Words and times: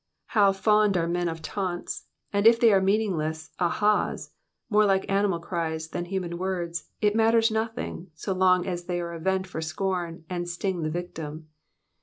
How 0.29 0.51
fond 0.51 0.95
men 0.95 1.29
are 1.29 1.31
of 1.31 1.43
taunts, 1.43 2.07
and 2.33 2.47
if 2.47 2.59
they 2.59 2.73
are 2.73 2.81
mean 2.81 3.01
ingless 3.11 3.51
ahas, 3.59 4.31
more 4.67 4.83
like 4.83 5.07
animal 5.11 5.37
cries 5.37 5.89
than 5.89 6.05
human 6.05 6.39
words, 6.39 6.89
it 7.01 7.15
matters 7.15 7.51
nothing, 7.51 8.07
so 8.15 8.33
long 8.33 8.65
as 8.65 8.85
they 8.85 8.99
are 8.99 9.13
a 9.13 9.19
vent 9.19 9.45
for 9.45 9.61
scorn 9.61 10.23
and 10.27 10.49
sting 10.49 10.81
the 10.81 10.89
victim. 10.89 11.49